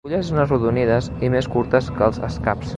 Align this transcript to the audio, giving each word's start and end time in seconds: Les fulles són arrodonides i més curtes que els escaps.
Les 0.03 0.09
fulles 0.11 0.29
són 0.31 0.39
arrodonides 0.43 1.11
i 1.27 1.31
més 1.37 1.51
curtes 1.57 1.95
que 1.99 2.07
els 2.11 2.23
escaps. 2.33 2.69